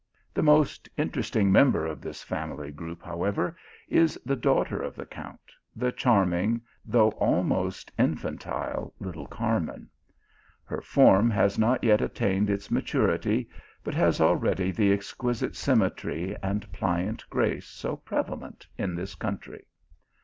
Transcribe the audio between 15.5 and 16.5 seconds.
symmetry